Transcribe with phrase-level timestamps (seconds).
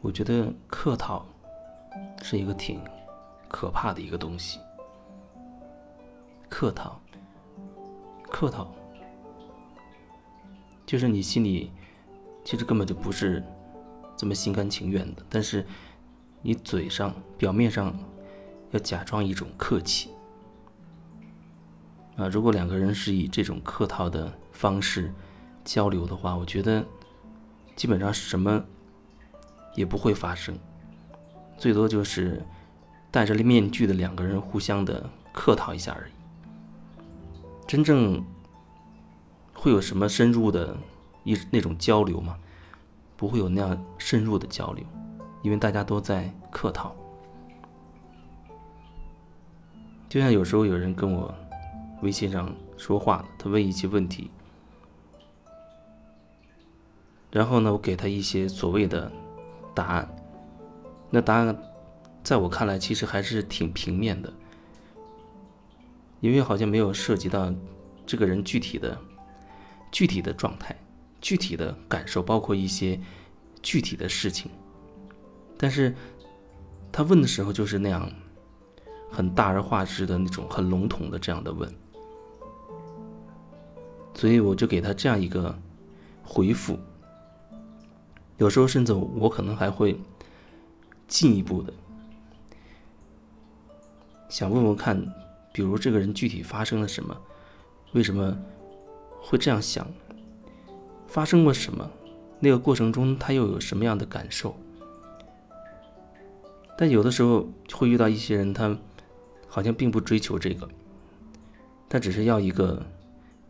[0.00, 1.26] 我觉得客套
[2.22, 2.80] 是一个挺
[3.48, 4.58] 可怕的一个东西。
[6.48, 6.98] 客套，
[8.24, 8.72] 客套，
[10.86, 11.70] 就是你心里
[12.42, 13.44] 其实根本就不是
[14.16, 15.64] 这么心甘情愿的，但是
[16.42, 17.96] 你嘴上、表面上
[18.70, 20.10] 要假装一种客气。
[22.16, 25.12] 啊，如果两个人是以这种客套的方式
[25.64, 26.84] 交流的话，我觉得
[27.76, 28.64] 基本上什么。
[29.74, 30.58] 也不会发生，
[31.56, 32.44] 最多就是
[33.12, 36.12] 戴着面具的两个人互相的客套一下而已。
[37.64, 38.24] 真正
[39.54, 40.76] 会有什么深入的
[41.22, 42.36] 一那种交流吗？
[43.16, 44.84] 不会有那样深入的交流，
[45.48, 46.94] 因为大家都在客套。
[50.06, 51.34] 就像有时候有人跟我
[52.02, 54.30] 微信上说话，他问一些问题，
[57.32, 59.10] 然后呢，我给他一些所谓的。
[59.74, 60.08] 答案，
[61.08, 61.56] 那答案，
[62.24, 64.32] 在我看来其实还是挺平面的，
[66.18, 67.54] 因为好像没有涉及到
[68.04, 68.98] 这个人具体的、
[69.92, 70.76] 具体的状态、
[71.20, 73.00] 具体的感受，包括一些
[73.62, 74.50] 具体的事情。
[75.58, 75.94] 但是
[76.92, 78.08] 他问的时候就是那样，
[79.10, 81.68] 很大而化之的那种很笼统的这样的问，
[84.14, 85.54] 所以我就给他这样一个
[86.22, 86.78] 回复。
[88.36, 90.00] 有时候甚至我可能还会
[91.08, 91.72] 进一步的
[94.28, 94.96] 想问问看，
[95.52, 97.16] 比如这个人具体发生了什么，
[97.94, 98.36] 为什么
[99.20, 99.84] 会这样想，
[101.08, 101.90] 发生过什么，
[102.38, 104.56] 那个过程中他又有什么样的感受？
[106.80, 108.78] 但有的时候会遇到一些人，他
[109.48, 110.68] 好像并不追求这个，
[111.88, 112.86] 他只是要一个，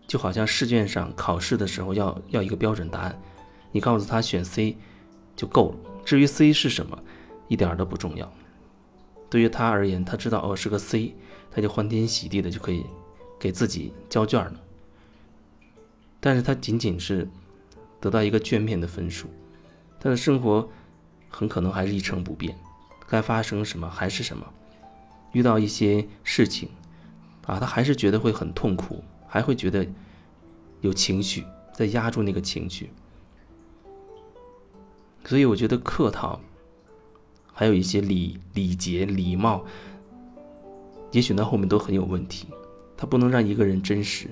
[0.06, 3.20] 就好像试卷上考试的时候要要一个标准答案。
[3.70, 4.78] 你告诉他选 C
[5.36, 6.98] 就够了，至于 C 是什么，
[7.48, 8.32] 一点都不重要。
[9.28, 11.14] 对于他而言，他知道哦是个 C，
[11.50, 12.86] 他就欢天喜地的就可以
[13.38, 14.58] 给自己交卷了。
[16.19, 17.28] 但是他仅仅是
[18.00, 19.28] 得到一个卷面的分数，
[20.00, 20.66] 他的生活
[21.28, 22.56] 很可能还是一成不变，
[23.08, 24.46] 该发生什么还是什么。
[25.32, 26.69] 遇到一些事情
[27.46, 29.86] 啊，他还是觉得会很痛苦，还会觉得
[30.80, 32.91] 有情绪在压住那个情绪。
[35.24, 36.41] 所以我觉得客套，
[37.52, 39.64] 还有一些礼礼节、礼貌，
[41.10, 42.46] 也许那后面都很有问题。
[42.96, 44.28] 它不能让一个人真实。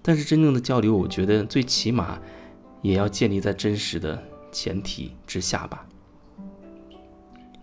[0.00, 2.20] 但是真正的交流，我觉得最起码
[2.80, 5.84] 也要建立在真实的前提之下吧。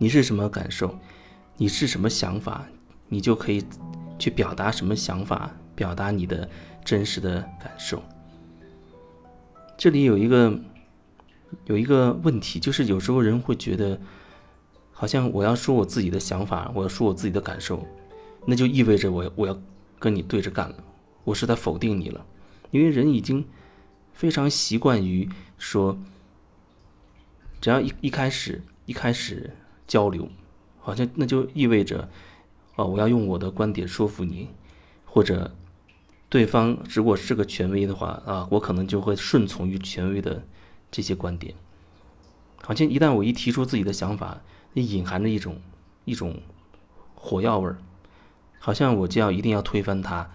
[0.03, 0.99] 你是什么感受，
[1.55, 2.67] 你是什么想法，
[3.07, 3.63] 你就可以
[4.19, 6.49] 去表达什么想法，表达你的
[6.83, 8.03] 真实的感受。
[9.77, 10.59] 这里有一个。
[11.65, 14.01] 有一个问题，就是有时候人会觉得，
[14.91, 17.85] 好像我要说我自己的想法，我要说我自己的感受，
[18.47, 19.55] 那就意味着我我要
[19.99, 20.75] 跟你对着干了，
[21.23, 22.25] 我是在否定你了，
[22.71, 23.45] 因为人已经
[24.13, 25.95] 非常习惯于说，
[27.61, 29.55] 只要一一开始一开始
[29.93, 30.27] 交流，
[30.79, 32.09] 好像那就意味着，
[32.77, 34.49] 哦，我要用我的观点说服你，
[35.05, 35.55] 或者
[36.29, 40.43] 对方如果是个权威的话啊，我可能就会顺从于权威的。
[40.95, 41.55] 这些观点，
[42.61, 44.43] 好像一旦我一提出自己的想法，
[44.73, 45.59] 那隐含着一种
[46.05, 46.39] 一种
[47.15, 47.77] 火药味儿，
[48.59, 50.29] 好像我就要一定要推翻他，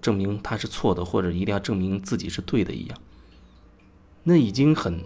[0.00, 2.98] 证明他是错的，或者一定要证明自己是对的一样。
[4.22, 5.04] 那已经很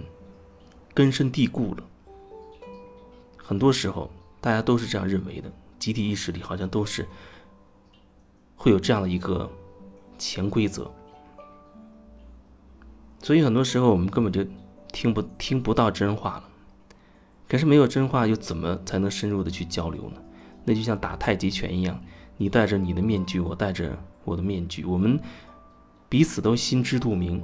[0.94, 1.82] 根深蒂固了。
[3.44, 4.10] 很多时候，
[4.40, 7.06] 大家都是这样认为的，集体意识里好像都是
[8.56, 9.48] 会有这样的一个
[10.18, 10.90] 潜规则。
[13.22, 14.44] 所以很多时候，我们根本就。
[14.94, 16.44] 听不听不到真话了，
[17.48, 20.22] 可是没有真话，又怎么才能深入的去交流呢？
[20.64, 22.00] 那就像打太极拳一样，
[22.36, 25.18] 你戴着你的面具，我戴着我的面具，我们
[26.08, 27.42] 彼此都心知肚明，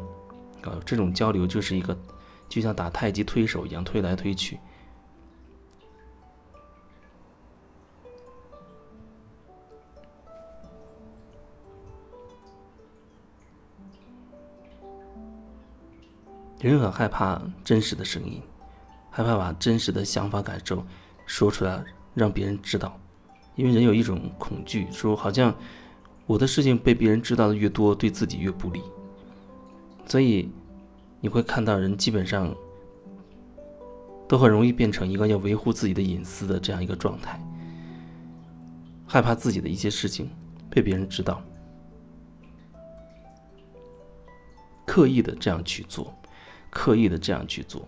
[0.62, 1.98] 啊，这种交流就是一个，
[2.48, 4.56] 就像打太极推手一样，推来推去。
[16.68, 18.42] 人很害怕真实的声音，
[19.10, 20.84] 害怕把真实的想法感受
[21.24, 21.82] 说出来
[22.14, 22.98] 让别人知道，
[23.56, 25.54] 因为人有一种恐惧，说好像
[26.26, 28.82] 我的事情被别人知道的越多，对自己越不利。
[30.06, 30.50] 所以
[31.20, 32.54] 你会看到人基本上
[34.28, 37.40] 都很容易变成一个要维护自己的隐私的这样一个状态，
[39.06, 40.30] 害怕自己的一些事情
[40.68, 41.42] 被别人知道，
[44.84, 46.12] 刻意的这样去做，
[46.70, 47.86] 刻意的这样去做。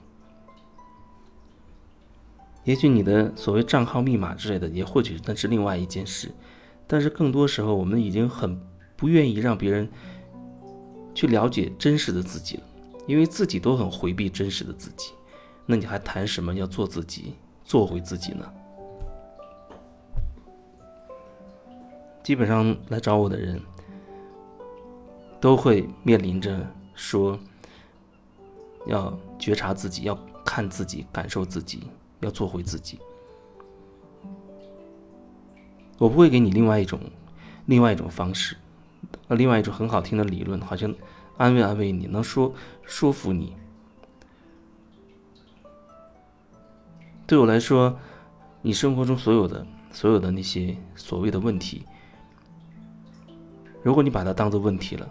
[2.65, 6.31] 也许你的所谓账号密码之类的，也或许那是另外一件事，
[6.87, 8.61] 但是更多时候，我们已经很
[8.97, 9.89] 不愿意让别人
[11.15, 12.63] 去了解真实的自己了，
[13.07, 15.13] 因为自己都很回避真实的自己，
[15.67, 18.53] 那你还谈什么要做自己、做回自己呢？
[22.23, 23.61] 基本上来找我的人，
[25.41, 26.65] 都会面临着
[26.95, 27.37] 说，
[28.87, 31.83] 要觉察自己，要看自己，感受自己。
[32.21, 33.01] 要做回自己，
[35.99, 37.01] 我不会给你另外一种，
[37.67, 38.57] 另外一种方式，
[39.27, 40.95] 呃，另外一种很好听的理论，好像
[41.37, 43.57] 安慰安慰你，能说说服你。
[47.27, 47.99] 对我来说，
[48.61, 51.85] 你生活中所有的所有的那些所谓的问题，
[53.83, 55.11] 如果你把它当做问题了，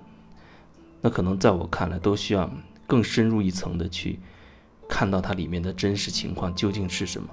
[1.02, 2.50] 那可能在我看来，都需要
[2.92, 4.20] 更深入一层的去。
[4.90, 7.30] 看到它里面的真实情况究竟是什么？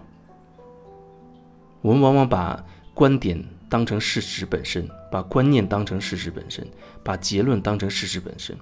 [1.80, 2.64] 我们往往把
[2.94, 6.64] 观点当成事实本身，把观念当成事实本身，
[7.02, 8.56] 把结论当成事实本身。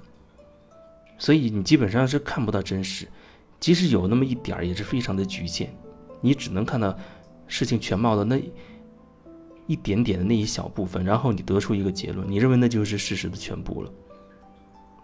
[1.18, 3.06] 所以你基本上是看不到真实，
[3.60, 5.76] 即使有那么一点儿，也是非常的局限。
[6.22, 6.96] 你只能看到
[7.46, 8.40] 事情全貌的那
[9.66, 13.92] 一点点的那一小部分，然后你得出一个结论，你认为那就是事实的全部了。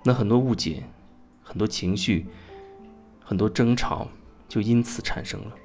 [0.03, 0.83] 那很多误解，
[1.43, 2.27] 很多情绪。
[3.25, 4.09] 很多争吵
[4.47, 5.57] 就因此产生了。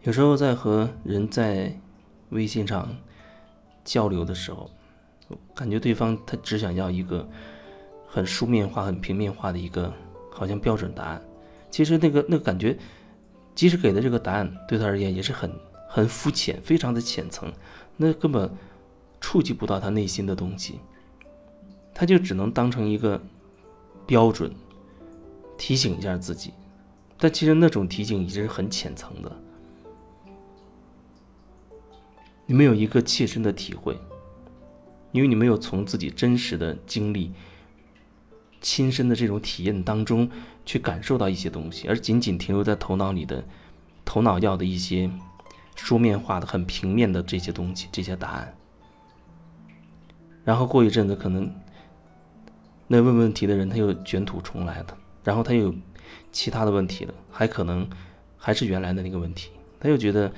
[0.00, 1.78] 有时候在和人在
[2.30, 2.96] 微信上
[3.84, 4.70] 交流的时候，
[5.54, 7.28] 感觉对方他只想要一个
[8.06, 9.92] 很书面化、很平面化的一个
[10.36, 11.22] 好像标准答案。
[11.70, 12.76] 其实那个那个感觉，
[13.54, 15.50] 即使给的这个答案对他而言也是很
[15.88, 17.50] 很肤浅、非常的浅层，
[17.96, 18.50] 那根本
[19.18, 20.78] 触及不到他内心的东西，
[21.94, 23.20] 他就只能当成一个
[24.06, 24.52] 标准，
[25.56, 26.52] 提醒一下自己。
[27.18, 29.36] 但其实那种提醒已经是很浅层的，
[32.44, 33.98] 你没有一个切身的体会，
[35.12, 37.32] 因为你没有从自己真实的经历。
[38.66, 40.28] 亲身的这种体验当中，
[40.64, 43.44] 去感受到一些东西，而仅仅停留在头脑里的、
[44.04, 45.08] 头脑要的一些
[45.76, 48.52] 书面化的、很平面的这些东西、这些答案。
[50.42, 51.48] 然后过一阵子，可能
[52.88, 55.74] 那问问题的人他又卷土重来了，然后他又有
[56.32, 57.88] 其他的问题了，还可能
[58.36, 60.32] 还是原来的那个问题，他又觉得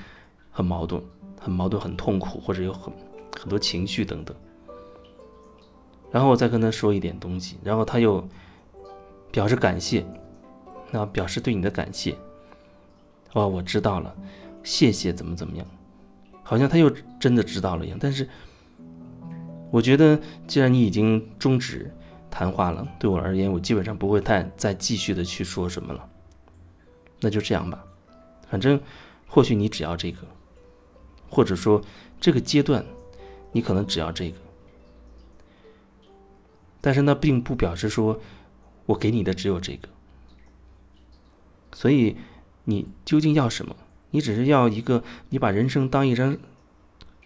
[0.50, 1.02] 很矛盾、
[1.40, 2.92] 很矛盾、很痛苦，或者有很
[3.40, 4.36] 很多情绪等等。
[6.10, 8.26] 然后我再跟他说一点东西，然后他又
[9.30, 10.06] 表示感谢，
[10.90, 12.16] 那表示对你的感谢。
[13.34, 14.16] 哦，我知道了，
[14.64, 15.66] 谢谢，怎么怎么样？
[16.42, 16.90] 好像他又
[17.20, 17.98] 真的知道了一样。
[18.00, 18.26] 但是，
[19.70, 21.94] 我觉得既然你已经终止
[22.30, 26.08] 谈话了，对我而言，我基本上不会太再继续的去说什么了。
[27.20, 27.84] 那就这样吧，
[28.48, 28.80] 反正
[29.26, 30.20] 或许你只要这个，
[31.28, 31.82] 或者说
[32.18, 32.82] 这个阶段，
[33.52, 34.38] 你可能只要这个。
[36.80, 38.20] 但是那并不表示说，
[38.86, 39.88] 我给你的只有这个。
[41.72, 42.16] 所以，
[42.64, 43.76] 你究竟要什么？
[44.10, 46.38] 你只是要一个，你把人生当一张，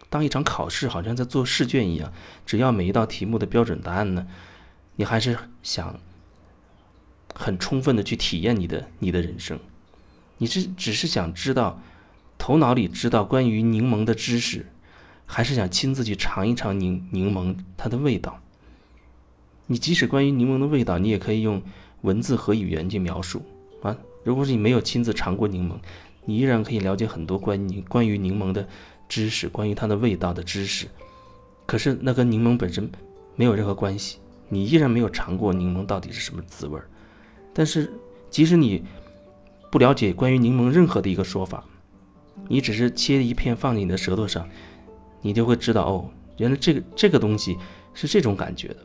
[0.09, 2.11] 当一场考试，好像在做试卷一样。
[2.45, 4.27] 只要每一道题目的标准答案呢？
[4.97, 5.99] 你还是想
[7.33, 9.59] 很充分的去体验你的你的人生？
[10.39, 11.81] 你是只是想知道，
[12.37, 14.65] 头脑里知道关于柠檬的知识，
[15.25, 18.42] 还是想亲自去尝一尝柠柠檬它的味道？
[19.73, 21.59] 你即使关于柠檬的味道，你也可以用
[22.01, 23.41] 文字和语言去描述
[23.81, 23.97] 啊。
[24.23, 25.73] 如果是你没有亲自尝过柠檬，
[26.25, 28.67] 你依然可以了解很多关于关于柠檬的
[29.09, 30.85] 知识，关于它的味道的知识。
[31.65, 32.87] 可是那跟柠檬本身
[33.35, 36.87] 没有任何关系，你依然没有尝过柠檬到底是什么滋味儿。
[37.51, 37.91] 但是
[38.29, 38.83] 即使你
[39.71, 41.65] 不了解关于柠檬任何的一个说法，
[42.47, 44.47] 你只是切一片放进你的舌头上，
[45.23, 47.57] 你就会知道哦，原来这个这个东西
[47.95, 48.77] 是这种感觉的。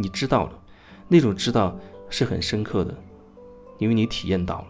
[0.00, 0.58] 你知道了，
[1.08, 1.76] 那种知道
[2.08, 2.94] 是很深刻的，
[3.78, 4.68] 因为你体验到了，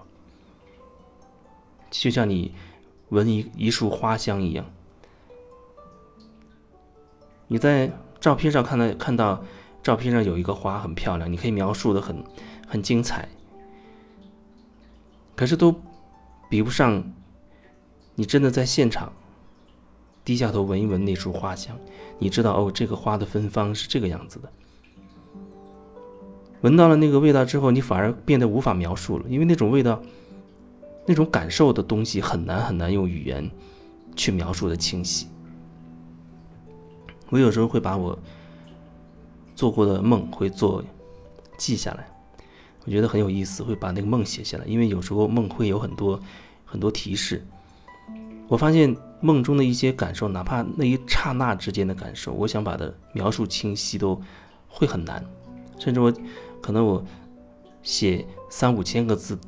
[1.90, 2.54] 就像你
[3.10, 4.64] 闻一一束花香一样。
[7.46, 9.44] 你在照片上看到看到
[9.82, 12.24] 照片上有一个花很漂亮，你可以描述的很
[12.66, 13.28] 很精彩，
[15.36, 15.74] 可是都
[16.48, 17.12] 比不上
[18.14, 19.12] 你真的在现场
[20.24, 21.78] 低下头闻一闻那束花香，
[22.18, 24.50] 你知道哦，这个花的芬芳是这个样子的。
[26.62, 30.02] 闻到了那个味道之后，你反而变得无法描述了，因为那种味道、
[31.06, 33.48] 那种感受的东西很难很难用语言
[34.16, 35.28] 去描述的清晰。
[37.30, 38.18] 我有时候会把我
[39.54, 40.82] 做过的梦会做
[41.56, 42.08] 记下来，
[42.84, 46.20] 我觉得很有意思，会把那个梦写下来，因为有时候梦会有很多
[46.64, 47.46] 很多提示。
[48.48, 54.20] 我发现梦中的一些感受，哪怕那一刹那之间的感受，我想把它描述清晰都
[54.66, 55.24] 会很难，
[55.78, 56.12] 甚至我。
[56.68, 57.02] 可能我
[57.82, 59.38] 写三五千个字，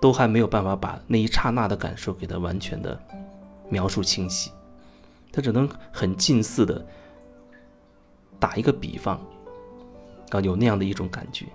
[0.00, 3.00] 都还没有办法把那一刹那的感受给它完全的
[3.70, 4.50] 描述清晰，
[5.30, 6.84] 它只能很近似的
[8.40, 9.20] 打一个比方，
[10.30, 11.46] 啊，有那样的一种感觉。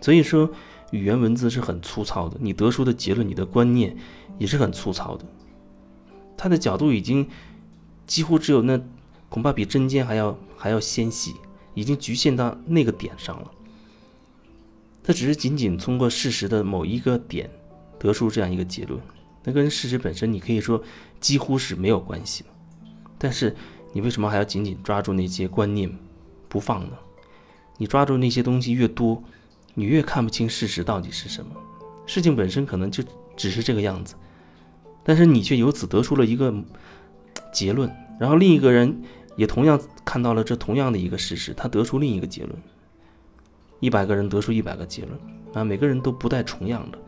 [0.00, 0.50] 所以说，
[0.92, 3.94] 语言文字是很粗糙的，你得出的结论，你的观念
[4.38, 5.26] 也是很粗糙的，
[6.38, 7.28] 它的角度已经
[8.06, 8.80] 几乎只有那。
[9.28, 11.36] 恐怕比针尖还要还要纤细，
[11.74, 13.50] 已经局限到那个点上了。
[15.02, 17.50] 他只是仅仅通过事实的某一个点
[17.98, 19.00] 得出这样一个结论，
[19.42, 20.82] 那跟事实本身你可以说
[21.20, 22.50] 几乎是没有关系的。
[23.18, 23.56] 但是
[23.92, 25.90] 你为什么还要紧紧抓住那些观念
[26.48, 26.92] 不放呢？
[27.78, 29.22] 你抓住那些东西越多，
[29.74, 31.52] 你越看不清事实到底是什么。
[32.06, 33.02] 事情本身可能就
[33.36, 34.14] 只是这个样子，
[35.02, 36.54] 但是你却由此得出了一个
[37.52, 39.02] 结论，然后另一个人。
[39.36, 42.54] 也同样看到了这同样的一个事实，他得出另一个结论。
[43.80, 45.18] 一百个人得出一百个结论，
[45.54, 46.98] 啊，每个人都不带重样的。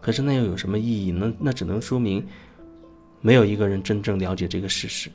[0.00, 1.12] 可是那又有什么意义？
[1.12, 2.26] 呢那只能说明，
[3.20, 5.08] 没有一个人真正了解这个事实。